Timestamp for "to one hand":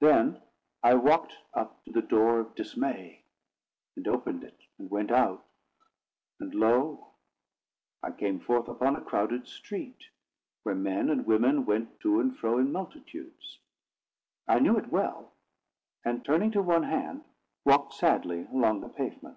16.52-17.24